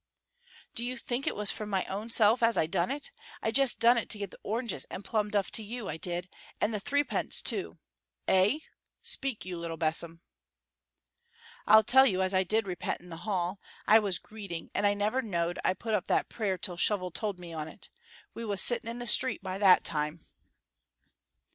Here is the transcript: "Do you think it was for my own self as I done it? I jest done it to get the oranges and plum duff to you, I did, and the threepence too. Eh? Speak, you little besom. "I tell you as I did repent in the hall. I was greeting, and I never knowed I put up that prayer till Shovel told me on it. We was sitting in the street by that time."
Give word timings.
"Do 0.73 0.83
you 0.83 0.97
think 0.97 1.27
it 1.27 1.35
was 1.35 1.51
for 1.51 1.67
my 1.67 1.85
own 1.85 2.09
self 2.09 2.41
as 2.41 2.57
I 2.57 2.65
done 2.65 2.89
it? 2.89 3.11
I 3.43 3.51
jest 3.51 3.79
done 3.79 3.99
it 3.99 4.09
to 4.09 4.17
get 4.17 4.31
the 4.31 4.39
oranges 4.41 4.83
and 4.85 5.05
plum 5.05 5.29
duff 5.29 5.51
to 5.51 5.63
you, 5.63 5.87
I 5.89 5.97
did, 5.97 6.27
and 6.59 6.73
the 6.73 6.79
threepence 6.79 7.39
too. 7.39 7.77
Eh? 8.27 8.61
Speak, 9.03 9.45
you 9.45 9.59
little 9.59 9.77
besom. 9.77 10.21
"I 11.67 11.83
tell 11.83 12.07
you 12.07 12.23
as 12.23 12.33
I 12.33 12.41
did 12.41 12.65
repent 12.65 12.99
in 13.01 13.09
the 13.09 13.17
hall. 13.17 13.59
I 13.85 13.99
was 13.99 14.17
greeting, 14.17 14.71
and 14.73 14.87
I 14.87 14.95
never 14.95 15.21
knowed 15.21 15.59
I 15.63 15.75
put 15.75 15.93
up 15.93 16.07
that 16.07 16.29
prayer 16.29 16.57
till 16.57 16.77
Shovel 16.77 17.11
told 17.11 17.37
me 17.37 17.53
on 17.53 17.67
it. 17.67 17.91
We 18.33 18.43
was 18.43 18.59
sitting 18.59 18.89
in 18.89 18.97
the 18.97 19.05
street 19.05 19.43
by 19.43 19.59
that 19.59 19.83
time." 19.83 20.25